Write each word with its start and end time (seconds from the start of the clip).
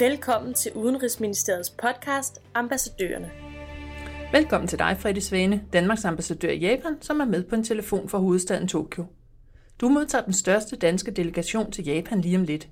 Velkommen 0.00 0.54
til 0.54 0.72
Udenrigsministeriets 0.72 1.70
podcast 1.70 2.40
Ambassadørerne. 2.54 3.30
Velkommen 4.32 4.68
til 4.68 4.78
dig, 4.78 4.96
Freddy 4.98 5.18
Svane, 5.18 5.62
Danmarks 5.72 6.04
ambassadør 6.04 6.48
i 6.48 6.58
Japan, 6.58 6.96
som 7.00 7.20
er 7.20 7.24
med 7.24 7.44
på 7.44 7.54
en 7.54 7.64
telefon 7.64 8.08
fra 8.08 8.18
hovedstaden 8.18 8.68
Tokyo. 8.68 9.04
Du 9.80 9.88
modtager 9.88 10.24
den 10.24 10.32
største 10.32 10.76
danske 10.76 11.10
delegation 11.10 11.72
til 11.72 11.84
Japan 11.84 12.20
lige 12.20 12.36
om 12.36 12.44
lidt. 12.44 12.68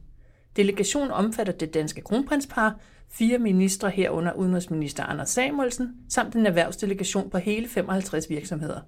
Delegationen 0.57 1.11
omfatter 1.11 1.53
det 1.53 1.75
danske 1.75 2.01
kronprinspar, 2.01 2.81
fire 3.11 3.39
ministre 3.39 3.91
herunder 3.91 4.33
udenrigsminister 4.33 5.05
Anders 5.05 5.31
Samuelsen, 5.31 5.97
samt 6.09 6.35
en 6.35 6.47
erhvervsdelegation 6.47 7.31
på 7.31 7.39
hele 7.39 7.69
55 7.69 8.31
virksomheder. 8.31 8.81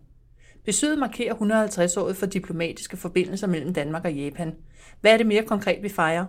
Besøget 0.64 0.98
markerer 0.98 1.34
150-året 1.34 2.16
for 2.16 2.26
diplomatiske 2.26 2.96
forbindelser 2.96 3.46
mellem 3.46 3.74
Danmark 3.74 4.04
og 4.04 4.14
Japan. 4.14 4.54
Hvad 5.00 5.12
er 5.12 5.16
det 5.16 5.26
mere 5.26 5.42
konkret, 5.42 5.82
vi 5.82 5.88
fejrer? 5.88 6.26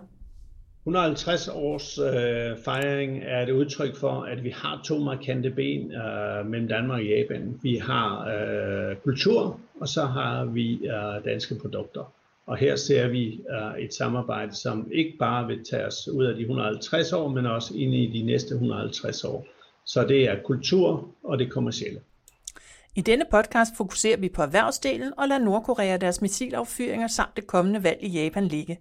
150 0.86 1.48
års 1.48 1.98
øh, 1.98 2.58
fejring 2.64 3.22
er 3.24 3.42
et 3.42 3.50
udtryk 3.50 3.96
for, 3.96 4.22
at 4.22 4.44
vi 4.44 4.50
har 4.50 4.80
to 4.84 4.98
markante 4.98 5.50
ben 5.50 5.92
øh, 5.92 6.46
mellem 6.46 6.68
Danmark 6.68 7.00
og 7.00 7.06
Japan. 7.06 7.58
Vi 7.62 7.76
har 7.76 8.26
øh, 8.26 8.96
kultur, 8.96 9.60
og 9.80 9.88
så 9.88 10.02
har 10.02 10.44
vi 10.44 10.72
øh, 10.74 11.24
danske 11.24 11.54
produkter. 11.54 12.12
Og 12.46 12.56
her 12.56 12.76
ser 12.76 13.08
vi 13.08 13.26
øh, 13.26 13.84
et 13.84 13.94
samarbejde, 13.94 14.54
som 14.54 14.88
ikke 14.92 15.12
bare 15.18 15.46
vil 15.46 15.64
tage 15.64 15.86
os 15.86 16.08
ud 16.08 16.24
af 16.24 16.34
de 16.34 16.40
150 16.40 17.12
år, 17.12 17.28
men 17.28 17.46
også 17.46 17.74
ind 17.74 17.94
i 17.94 18.06
de 18.06 18.22
næste 18.22 18.54
150 18.54 19.24
år. 19.24 19.46
Så 19.86 20.04
det 20.06 20.28
er 20.28 20.42
kultur 20.44 21.08
og 21.24 21.38
det 21.38 21.52
kommercielle. 21.52 22.00
I 22.96 23.00
denne 23.00 23.24
podcast 23.30 23.76
fokuserer 23.76 24.16
vi 24.16 24.28
på 24.28 24.42
erhvervsdelen 24.42 25.12
og 25.18 25.28
lader 25.28 25.44
Nordkorea 25.44 25.96
deres 25.96 26.22
missilaffyringer 26.22 27.06
samt 27.06 27.36
det 27.36 27.46
kommende 27.46 27.82
valg 27.82 27.98
i 28.02 28.08
Japan 28.08 28.44
ligge. 28.44 28.78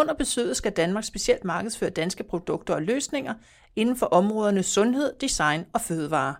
Under 0.00 0.14
besøget 0.14 0.56
skal 0.56 0.72
Danmark 0.72 1.04
specielt 1.04 1.44
markedsføre 1.44 1.90
danske 1.90 2.24
produkter 2.24 2.74
og 2.74 2.82
løsninger 2.82 3.34
inden 3.76 3.96
for 3.96 4.06
områderne 4.06 4.62
sundhed, 4.62 5.12
design 5.20 5.64
og 5.74 5.80
fødevare. 5.80 6.34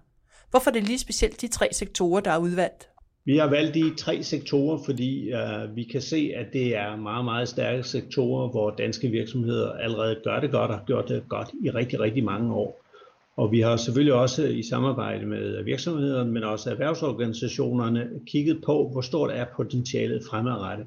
Hvorfor 0.50 0.70
er 0.70 0.73
det 0.73 0.83
lige 0.83 0.98
specielt 0.98 1.41
de 1.41 1.48
tre 1.48 1.69
sektorer, 1.73 2.20
der 2.20 2.31
er 2.31 2.39
udvalgt? 2.39 2.89
Vi 3.25 3.37
har 3.37 3.47
valgt 3.47 3.75
de 3.75 3.95
tre 3.97 4.23
sektorer, 4.23 4.78
fordi 4.84 5.31
øh, 5.31 5.77
vi 5.77 5.84
kan 5.84 6.00
se, 6.00 6.33
at 6.37 6.47
det 6.53 6.77
er 6.77 6.97
meget, 6.97 7.25
meget 7.25 7.48
stærke 7.48 7.83
sektorer, 7.83 8.50
hvor 8.50 8.70
danske 8.70 9.09
virksomheder 9.09 9.72
allerede 9.72 10.20
gør 10.25 10.41
det 10.41 10.50
godt 10.50 10.70
og 10.70 10.77
har 10.77 10.84
gjort 10.84 11.09
det 11.09 11.22
godt 11.28 11.48
i 11.65 11.70
rigtig, 11.70 12.00
rigtig 12.00 12.25
mange 12.25 12.55
år. 12.55 12.84
Og 13.37 13.53
vi 13.53 13.61
har 13.61 13.77
selvfølgelig 13.77 14.15
også 14.15 14.45
i 14.45 14.62
samarbejde 14.62 15.27
med 15.27 15.65
virksomhederne, 15.65 16.33
men 16.33 16.45
også 16.45 16.70
erhvervsorganisationerne, 16.70 18.09
kigget 18.27 18.62
på, 18.67 18.89
hvor 18.93 19.00
stort 19.00 19.31
er 19.31 19.45
potentialet 19.56 20.22
fremadrettet. 20.31 20.87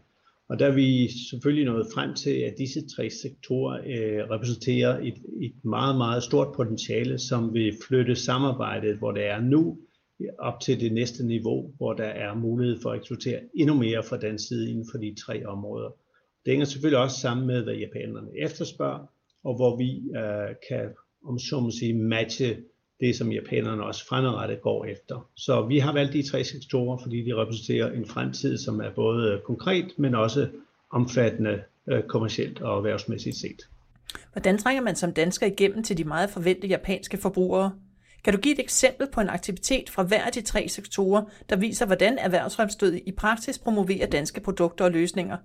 Og 0.51 0.59
der 0.59 0.67
er 0.67 0.75
vi 0.75 1.09
selvfølgelig 1.29 1.65
nået 1.65 1.87
frem 1.93 2.13
til, 2.13 2.29
at 2.29 2.53
disse 2.57 2.87
tre 2.95 3.09
sektorer 3.09 3.77
øh, 3.77 4.29
repræsenterer 4.29 4.99
et, 4.99 5.17
et 5.41 5.65
meget, 5.65 5.97
meget 5.97 6.23
stort 6.23 6.55
potentiale, 6.55 7.19
som 7.19 7.53
vil 7.53 7.77
flytte 7.87 8.15
samarbejdet, 8.15 8.97
hvor 8.97 9.11
det 9.11 9.25
er 9.25 9.41
nu, 9.41 9.77
op 10.39 10.59
til 10.59 10.79
det 10.79 10.93
næste 10.93 11.25
niveau, 11.27 11.73
hvor 11.77 11.93
der 11.93 12.05
er 12.05 12.35
mulighed 12.35 12.81
for 12.81 12.89
at 12.89 12.99
eksportere 12.99 13.39
endnu 13.55 13.75
mere 13.75 14.03
fra 14.03 14.17
den 14.17 14.39
side 14.39 14.69
inden 14.69 14.85
for 14.91 14.97
de 14.97 15.15
tre 15.25 15.45
områder. 15.45 15.89
Det 16.45 16.51
hænger 16.51 16.65
selvfølgelig 16.65 16.99
også 16.99 17.19
sammen 17.19 17.47
med, 17.47 17.63
hvad 17.63 17.75
japanerne 17.75 18.29
efterspørger, 18.37 19.11
og 19.43 19.55
hvor 19.55 19.77
vi 19.77 19.89
øh, 20.19 20.55
kan, 20.69 20.89
om 21.25 21.39
så 21.39 21.59
må 21.59 21.71
sige, 21.79 21.93
matche 21.93 22.57
det, 23.01 23.15
som 23.15 23.31
japanerne 23.31 23.83
også 23.83 24.07
fremadrettet 24.07 24.61
går 24.61 24.85
efter. 24.85 25.29
Så 25.35 25.65
vi 25.65 25.79
har 25.79 25.93
valgt 25.93 26.13
de 26.13 26.29
tre 26.29 26.43
sektorer, 26.43 26.97
fordi 26.97 27.25
de 27.25 27.35
repræsenterer 27.35 27.91
en 27.91 28.05
fremtid, 28.05 28.57
som 28.57 28.79
er 28.79 28.89
både 28.89 29.41
konkret, 29.45 29.91
men 29.97 30.15
også 30.15 30.47
omfattende 30.91 31.61
øh, 31.87 32.03
kommercielt 32.03 32.61
og 32.61 32.77
erhvervsmæssigt 32.77 33.37
set. 33.37 33.61
Hvordan 34.31 34.57
trænger 34.57 34.81
man 34.81 34.95
som 34.95 35.13
dansker 35.13 35.47
igennem 35.47 35.83
til 35.83 35.97
de 35.97 36.03
meget 36.03 36.29
forventede 36.29 36.67
japanske 36.67 37.17
forbrugere? 37.17 37.71
Kan 38.23 38.33
du 38.33 38.39
give 38.39 38.53
et 38.53 38.59
eksempel 38.59 39.07
på 39.13 39.21
en 39.21 39.29
aktivitet 39.29 39.89
fra 39.89 40.03
hver 40.03 40.23
af 40.23 40.31
de 40.31 40.41
tre 40.41 40.67
sektorer, 40.67 41.23
der 41.49 41.55
viser, 41.55 41.85
hvordan 41.85 42.17
erhvervsfremstød 42.17 42.93
i 43.05 43.11
praksis 43.11 43.59
promoverer 43.59 44.07
danske 44.07 44.41
produkter 44.41 44.85
og 44.85 44.91
løsninger? 44.91 45.37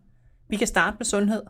Vi 0.48 0.56
kan 0.56 0.66
starte 0.66 0.96
med 0.98 1.06
sundhed. 1.06 1.42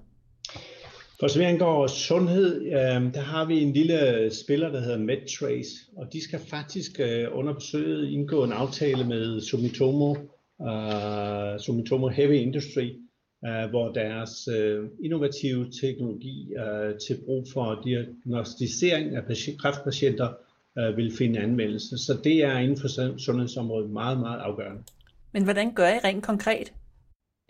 For 1.21 1.29
så 1.29 1.39
vidt 1.39 1.49
angår 1.49 1.87
sundhed, 1.87 2.63
øh, 2.67 3.15
der 3.15 3.21
har 3.21 3.45
vi 3.45 3.63
en 3.63 3.73
lille 3.73 4.31
spiller, 4.35 4.69
der 4.69 4.81
hedder 4.81 4.99
MedTrace, 4.99 5.71
og 5.97 6.13
de 6.13 6.25
skal 6.25 6.39
faktisk 6.39 7.01
øh, 7.01 7.29
under 7.33 7.53
besøget 7.53 8.09
indgå 8.09 8.45
en 8.45 8.53
aftale 8.53 9.05
med 9.05 9.41
Sumitomo, 9.41 10.15
øh, 10.63 11.61
Sumitomo 11.61 12.09
Heavy 12.09 12.35
Industry, 12.35 12.91
øh, 13.47 13.71
hvor 13.71 13.93
deres 13.93 14.49
øh, 14.49 14.85
innovative 15.05 15.71
teknologi 15.83 16.53
øh, 16.55 16.99
til 17.07 17.19
brug 17.25 17.47
for 17.53 17.83
diagnostisering 17.85 19.17
af 19.17 19.23
kræftpatienter 19.59 20.29
øh, 20.79 20.97
vil 20.97 21.17
finde 21.19 21.41
anvendelse. 21.41 21.99
Så 21.99 22.19
det 22.25 22.45
er 22.45 22.59
inden 22.59 22.79
for 22.81 23.19
sundhedsområdet 23.19 23.91
meget, 23.91 24.21
meget 24.21 24.41
afgørende. 24.41 24.83
Men 25.33 25.45
hvordan 25.45 25.75
gør 25.75 25.89
I 25.89 25.99
rent 26.05 26.25
konkret? 26.25 26.73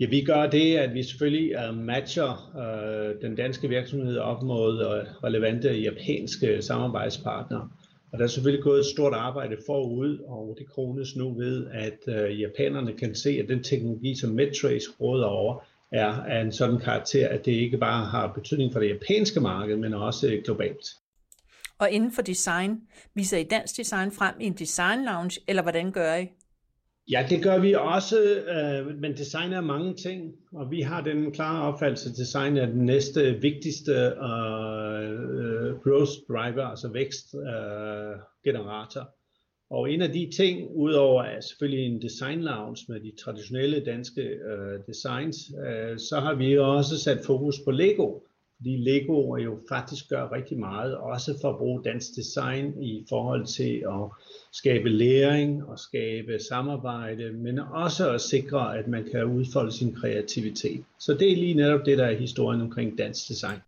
Ja, 0.01 0.07
vi 0.07 0.25
gør 0.25 0.47
det, 0.47 0.77
at 0.77 0.95
vi 0.95 1.03
selvfølgelig 1.03 1.55
uh, 1.69 1.77
matcher 1.77 2.53
uh, 2.55 3.23
den 3.23 3.37
danske 3.37 3.69
virksomhed 3.69 4.19
op 4.19 4.43
mod 4.43 4.75
uh, 4.75 5.25
relevante 5.25 5.73
japanske 5.73 6.63
samarbejdspartnere. 6.63 7.69
Og 8.13 8.19
der 8.19 8.25
er 8.25 8.29
selvfølgelig 8.29 8.65
gået 8.65 8.79
et 8.79 8.87
stort 8.87 9.13
arbejde 9.15 9.57
forud, 9.67 10.19
og 10.19 10.57
det 10.59 10.69
krones 10.69 11.17
nu 11.17 11.35
ved, 11.35 11.67
at 11.73 11.99
uh, 12.07 12.41
japanerne 12.41 12.93
kan 12.93 13.15
se, 13.15 13.31
at 13.31 13.49
den 13.49 13.63
teknologi, 13.63 14.15
som 14.15 14.31
Medtrace 14.31 14.87
råder 15.01 15.27
over, 15.27 15.65
er 15.93 16.13
af 16.13 16.41
en 16.41 16.53
sådan 16.53 16.79
karakter, 16.79 17.29
at 17.29 17.45
det 17.45 17.53
ikke 17.53 17.79
bare 17.79 18.07
har 18.07 18.33
betydning 18.33 18.73
for 18.73 18.81
det 18.81 18.89
japanske 18.89 19.41
marked, 19.41 19.77
men 19.77 19.95
også 19.95 20.41
globalt. 20.45 20.87
Og 21.79 21.91
inden 21.91 22.13
for 22.13 22.23
design, 22.23 22.81
viser 23.15 23.39
I 23.39 23.43
dansk 23.43 23.77
design 23.77 24.13
frem 24.13 24.35
i 24.41 24.45
en 24.47 24.55
design 24.55 25.05
lounge, 25.05 25.41
eller 25.49 25.63
hvordan 25.63 25.93
gør 25.93 26.15
I? 26.17 26.29
Ja, 27.11 27.27
det 27.31 27.43
gør 27.43 27.59
vi 27.59 27.75
også, 27.75 28.17
øh, 28.55 28.87
men 29.01 29.17
design 29.17 29.53
er 29.53 29.61
mange 29.61 29.95
ting, 29.95 30.33
og 30.53 30.71
vi 30.71 30.81
har 30.81 31.01
den 31.01 31.33
klare 31.33 31.73
opfattelse, 31.73 32.11
at 32.11 32.17
design 32.17 32.57
er 32.57 32.67
den 32.67 32.85
næste 32.85 33.41
vigtigste 33.41 33.93
øh, 33.93 35.11
øh 35.11 35.77
growth 35.85 36.13
driver, 36.29 36.65
altså 36.65 36.89
vækstgenerator. 36.93 39.01
Øh, 39.01 39.07
og 39.71 39.91
en 39.91 40.03
af 40.03 40.13
de 40.13 40.31
ting, 40.37 40.77
udover 40.77 41.23
at 41.23 41.45
selvfølgelig 41.45 41.87
en 41.87 42.03
design 42.03 42.43
lounge 42.43 42.85
med 42.89 43.01
de 43.01 43.13
traditionelle 43.25 43.85
danske 43.85 44.23
øh, 44.23 44.81
designs, 44.87 45.37
øh, 45.67 45.99
så 45.99 46.21
har 46.21 46.35
vi 46.35 46.59
også 46.59 46.99
sat 46.99 47.19
fokus 47.27 47.57
på 47.65 47.71
Lego. 47.71 48.21
Fordi 48.57 48.77
Lego 48.77 49.37
jo 49.37 49.59
faktisk 49.69 50.09
gør 50.09 50.33
rigtig 50.33 50.59
meget, 50.59 50.97
også 50.97 51.39
for 51.41 51.51
at 51.51 51.59
bruge 51.59 51.85
dansk 51.85 52.17
design 52.17 52.83
i 52.83 53.05
forhold 53.09 53.47
til 53.47 53.83
at 53.89 54.11
skabe 54.53 54.89
læring 54.89 55.65
og 55.65 55.79
skabe 55.79 56.39
samarbejde, 56.49 57.33
men 57.33 57.59
også 57.59 58.11
at 58.11 58.21
sikre, 58.21 58.79
at 58.79 58.89
man 58.89 59.05
kan 59.13 59.25
udfolde 59.25 59.73
sin 59.73 59.95
kreativitet. 59.95 60.85
Så 61.01 61.15
det 61.15 61.33
er 61.33 61.37
lige 61.37 61.55
netop 61.55 61.87
det, 61.87 61.99
der 61.99 62.05
er 62.05 62.17
historien 62.17 62.61
omkring 62.61 62.99
dansk 62.99 63.29
design. 63.29 63.59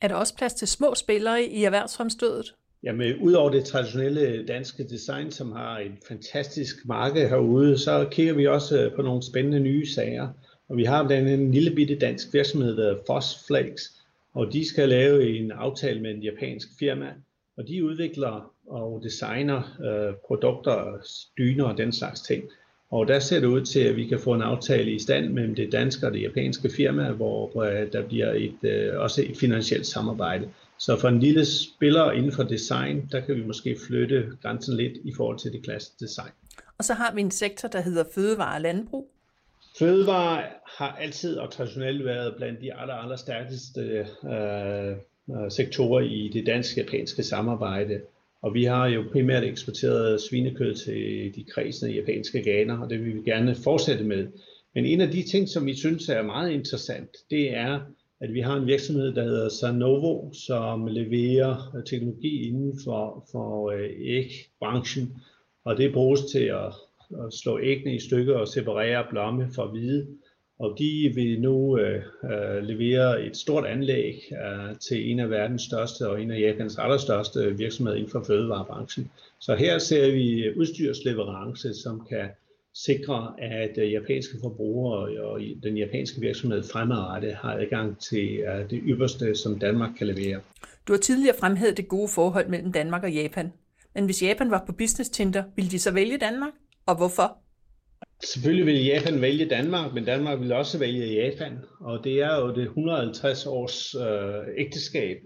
Er 0.00 0.08
der 0.08 0.14
også 0.14 0.36
plads 0.36 0.54
til 0.54 0.68
små 0.68 0.94
spillere 0.94 1.42
i 1.42 1.64
erhvervsfremstødet? 1.64 2.54
Jamen, 2.82 3.16
udover 3.20 3.50
det 3.50 3.64
traditionelle 3.64 4.46
danske 4.46 4.84
design, 4.84 5.30
som 5.30 5.52
har 5.52 5.78
et 5.78 5.92
fantastisk 6.08 6.76
marked 6.84 7.28
herude, 7.28 7.78
så 7.78 8.08
kigger 8.10 8.34
vi 8.34 8.46
også 8.46 8.90
på 8.96 9.02
nogle 9.02 9.22
spændende 9.22 9.60
nye 9.60 9.86
sager. 9.86 10.28
Og 10.68 10.76
vi 10.76 10.84
har 10.84 11.06
blandt 11.06 11.28
andet 11.28 11.44
en 11.44 11.52
lille 11.52 11.74
bitte 11.74 11.98
dansk 11.98 12.34
virksomhed, 12.34 12.76
der 12.76 12.82
hedder 12.82 13.02
Fosflakes, 13.06 13.99
og 14.34 14.52
de 14.52 14.68
skal 14.68 14.88
lave 14.88 15.38
en 15.38 15.50
aftale 15.50 16.00
med 16.00 16.10
en 16.10 16.22
japansk 16.22 16.68
firma, 16.78 17.12
og 17.56 17.68
de 17.68 17.84
udvikler 17.84 18.52
og 18.66 19.00
designer 19.02 19.76
øh, 19.84 20.14
produkter, 20.26 20.98
dyner 21.38 21.64
og 21.64 21.78
den 21.78 21.92
slags 21.92 22.20
ting. 22.20 22.44
Og 22.90 23.08
der 23.08 23.18
ser 23.18 23.40
det 23.40 23.46
ud 23.46 23.64
til, 23.64 23.80
at 23.80 23.96
vi 23.96 24.06
kan 24.06 24.20
få 24.20 24.34
en 24.34 24.42
aftale 24.42 24.92
i 24.92 24.98
stand 24.98 25.28
mellem 25.32 25.54
det 25.54 25.72
danske 25.72 26.06
og 26.06 26.12
det 26.12 26.22
japanske 26.22 26.70
firma, 26.76 27.10
hvor 27.10 27.62
øh, 27.62 27.92
der 27.92 28.06
bliver 28.06 28.32
et, 28.32 28.70
øh, 28.70 29.00
også 29.00 29.22
et 29.22 29.36
finansielt 29.36 29.86
samarbejde. 29.86 30.48
Så 30.78 30.96
for 30.96 31.08
en 31.08 31.20
lille 31.20 31.44
spiller 31.44 32.10
inden 32.10 32.32
for 32.32 32.42
design, 32.42 33.08
der 33.12 33.20
kan 33.20 33.36
vi 33.36 33.46
måske 33.46 33.76
flytte 33.86 34.32
grænsen 34.42 34.76
lidt 34.76 34.96
i 35.04 35.12
forhold 35.16 35.38
til 35.38 35.52
det 35.52 35.62
klassiske 35.62 35.96
design. 36.00 36.30
Og 36.78 36.84
så 36.84 36.94
har 36.94 37.14
vi 37.14 37.20
en 37.20 37.30
sektor, 37.30 37.68
der 37.68 37.80
hedder 37.80 38.04
fødevare 38.14 38.54
og 38.54 38.60
landbrug. 38.60 39.10
Fødevare 39.80 40.44
har 40.78 40.98
altid 41.00 41.36
og 41.36 41.52
traditionelt 41.52 42.04
været 42.04 42.34
blandt 42.36 42.60
de 42.60 42.74
aller, 42.74 42.94
aller 42.94 43.16
stærkeste 43.16 43.80
øh, 43.80 44.96
øh, 45.30 45.50
sektorer 45.50 46.00
i 46.00 46.30
det 46.32 46.46
dansk-japanske 46.46 47.22
samarbejde. 47.22 48.00
Og 48.42 48.54
vi 48.54 48.64
har 48.64 48.86
jo 48.86 49.04
primært 49.12 49.44
eksporteret 49.44 50.20
svinekød 50.20 50.74
til 50.74 51.32
de 51.34 51.44
kredsende 51.44 51.94
japanske 51.94 52.42
ganer, 52.42 52.78
og 52.78 52.90
det 52.90 53.04
vil 53.04 53.14
vi 53.14 53.30
gerne 53.30 53.54
fortsætte 53.54 54.04
med. 54.04 54.26
Men 54.74 54.86
en 54.86 55.00
af 55.00 55.10
de 55.10 55.22
ting, 55.22 55.48
som 55.48 55.66
vi 55.66 55.74
synes 55.76 56.08
er 56.08 56.22
meget 56.22 56.50
interessant, 56.50 57.10
det 57.30 57.56
er, 57.56 57.80
at 58.20 58.34
vi 58.34 58.40
har 58.40 58.56
en 58.56 58.66
virksomhed, 58.66 59.14
der 59.14 59.24
hedder 59.24 59.48
Sanovo, 59.48 60.32
som 60.32 60.86
leverer 60.86 61.82
teknologi 61.86 62.48
inden 62.48 62.80
for, 62.84 63.28
for 63.32 63.70
øh, 63.70 63.90
ægbranchen, 64.00 65.16
og 65.64 65.76
det 65.76 65.92
bruges 65.92 66.20
til 66.20 66.44
at, 66.44 66.72
og 67.12 67.32
slå 67.32 67.58
æggene 67.62 67.94
i 67.94 67.98
stykker 67.98 68.34
og 68.36 68.48
separere 68.48 69.06
blomme 69.10 69.48
fra 69.54 69.66
hvide. 69.66 70.06
og 70.58 70.76
de 70.78 71.12
vil 71.14 71.40
nu 71.40 71.78
øh, 71.78 72.02
øh, 72.24 72.62
levere 72.62 73.22
et 73.26 73.36
stort 73.36 73.66
anlæg 73.66 74.32
øh, 74.32 74.76
til 74.78 75.10
en 75.10 75.20
af 75.20 75.30
verdens 75.30 75.62
største 75.62 76.08
og 76.08 76.22
en 76.22 76.30
af 76.30 76.40
Japans 76.40 76.78
allerstørste 76.78 77.56
virksomheder 77.56 77.96
inden 77.96 78.10
for 78.10 78.24
fødevarebranchen. 78.26 79.10
Så 79.38 79.54
her 79.54 79.78
ser 79.78 80.12
vi 80.12 80.56
udstyrsleverance, 80.56 81.74
som 81.74 82.06
kan 82.08 82.28
sikre, 82.74 83.34
at 83.38 83.78
øh, 83.78 83.92
japanske 83.92 84.34
forbrugere 84.42 85.22
og 85.24 85.40
den 85.62 85.76
japanske 85.76 86.20
virksomhed 86.20 86.62
fremadrettet 86.62 87.34
har 87.34 87.52
adgang 87.52 87.98
til 87.98 88.38
øh, 88.38 88.70
det 88.70 88.80
ypperste, 88.86 89.34
som 89.34 89.58
Danmark 89.58 89.90
kan 89.98 90.06
levere. 90.06 90.40
Du 90.88 90.92
har 90.92 91.00
tidligere 91.00 91.36
fremhævet 91.40 91.76
det 91.76 91.88
gode 91.88 92.08
forhold 92.08 92.48
mellem 92.48 92.72
Danmark 92.72 93.02
og 93.02 93.12
Japan. 93.12 93.52
Men 93.94 94.04
hvis 94.04 94.22
Japan 94.22 94.50
var 94.50 94.64
på 94.66 94.72
business 94.72 95.10
Tinder, 95.10 95.42
ville 95.56 95.70
de 95.70 95.78
så 95.78 95.92
vælge 95.92 96.18
Danmark? 96.18 96.52
Og 96.90 96.96
hvorfor? 96.96 97.38
Selvfølgelig 98.24 98.66
vil 98.66 98.84
Japan 98.84 99.20
vælge 99.20 99.48
Danmark, 99.48 99.94
men 99.94 100.04
Danmark 100.04 100.40
vil 100.40 100.52
også 100.52 100.78
vælge 100.78 101.22
Japan. 101.22 101.58
Og 101.80 102.04
det 102.04 102.22
er 102.22 102.40
jo 102.40 102.54
det 102.54 102.62
150 102.62 103.46
års 103.46 103.94
øh, 103.94 104.64
ægteskab. 104.64 105.16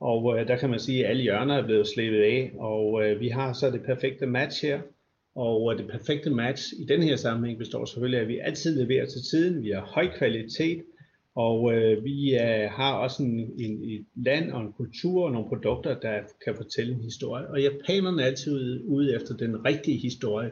Og 0.00 0.38
øh, 0.38 0.48
der 0.48 0.56
kan 0.56 0.70
man 0.70 0.78
sige, 0.78 1.04
at 1.04 1.10
alle 1.10 1.22
hjørner 1.22 1.54
er 1.54 1.64
blevet 1.64 1.88
slæbet 1.88 2.22
af. 2.22 2.52
Og 2.58 3.04
øh, 3.04 3.20
vi 3.20 3.28
har 3.28 3.52
så 3.52 3.70
det 3.70 3.82
perfekte 3.82 4.26
match 4.26 4.64
her. 4.66 4.80
Og 5.34 5.72
øh, 5.72 5.78
det 5.78 5.90
perfekte 5.90 6.30
match 6.30 6.62
i 6.78 6.84
den 6.84 7.02
her 7.02 7.16
sammenhæng 7.16 7.58
består 7.58 7.84
selvfølgelig 7.84 8.18
af, 8.18 8.22
at 8.22 8.28
vi 8.28 8.38
altid 8.38 8.82
leverer 8.82 9.06
til 9.06 9.20
tiden. 9.30 9.62
Vi 9.62 9.70
har 9.70 9.90
høj 9.94 10.08
kvalitet. 10.18 10.82
Og 11.34 11.74
øh, 11.74 12.04
vi 12.04 12.34
øh, 12.34 12.70
har 12.70 12.92
også 12.94 13.22
en, 13.22 13.52
en, 13.58 13.90
et 13.90 14.06
land 14.16 14.52
og 14.52 14.60
en 14.60 14.72
kultur 14.72 15.24
og 15.24 15.32
nogle 15.32 15.48
produkter, 15.48 16.00
der 16.00 16.18
kan 16.44 16.56
fortælle 16.56 16.94
en 16.94 17.00
historie. 17.00 17.46
Og 17.48 17.62
japanerne 17.62 18.22
er 18.22 18.26
altid 18.26 18.80
ude 18.84 19.14
efter 19.14 19.36
den 19.36 19.64
rigtige 19.64 19.98
historie 19.98 20.50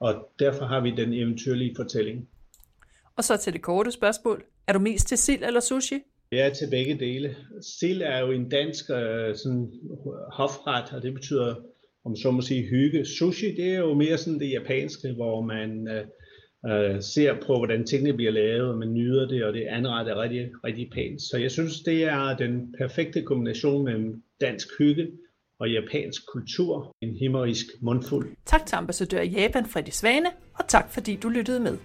og 0.00 0.30
derfor 0.38 0.64
har 0.64 0.80
vi 0.80 0.90
den 0.90 1.12
eventyrlige 1.12 1.74
fortælling. 1.76 2.28
Og 3.16 3.24
så 3.24 3.36
til 3.36 3.52
det 3.52 3.62
korte 3.62 3.92
spørgsmål. 3.92 4.44
Er 4.66 4.72
du 4.72 4.78
mest 4.78 5.08
til 5.08 5.18
sild 5.18 5.44
eller 5.44 5.60
sushi? 5.60 5.98
Er 6.32 6.50
til 6.50 6.70
begge 6.70 6.98
dele. 6.98 7.36
Sild 7.80 8.02
er 8.02 8.18
jo 8.18 8.30
en 8.30 8.48
dansk 8.48 8.90
øh, 8.90 9.36
sådan, 9.36 9.72
hofret, 10.32 10.92
og 10.92 11.02
det 11.02 11.14
betyder, 11.14 11.54
om 12.04 12.16
så 12.16 12.30
må 12.30 12.40
sige, 12.40 12.68
hygge. 12.68 13.04
Sushi, 13.04 13.54
det 13.56 13.74
er 13.74 13.78
jo 13.78 13.94
mere 13.94 14.18
sådan 14.18 14.40
det 14.40 14.50
japanske, 14.50 15.12
hvor 15.12 15.40
man 15.42 15.88
øh, 15.88 16.04
øh, 16.70 17.02
ser 17.02 17.34
på, 17.46 17.56
hvordan 17.56 17.86
tingene 17.86 18.16
bliver 18.16 18.32
lavet, 18.32 18.68
og 18.68 18.78
man 18.78 18.92
nyder 18.92 19.28
det, 19.28 19.44
og 19.44 19.52
det 19.52 19.62
anret 19.62 20.08
er 20.08 20.22
rigtig, 20.22 20.50
rigtig 20.64 20.90
pænt. 20.94 21.22
Så 21.22 21.38
jeg 21.38 21.50
synes, 21.50 21.80
det 21.80 22.04
er 22.04 22.36
den 22.36 22.74
perfekte 22.78 23.22
kombination 23.22 23.84
mellem 23.84 24.22
dansk 24.40 24.68
hygge 24.78 25.08
og 25.60 25.70
japansk 25.70 26.22
kultur 26.32 26.96
en 27.02 27.16
himmerisk 27.20 27.66
mundfuld. 27.82 28.36
Tak 28.46 28.66
til 28.66 28.76
ambassadør 28.76 29.20
i 29.20 29.28
Japan, 29.28 29.66
Freddy 29.66 29.90
Svane, 29.90 30.30
og 30.54 30.68
tak 30.68 30.90
fordi 30.90 31.16
du 31.16 31.28
lyttede 31.28 31.60
med. 31.60 31.78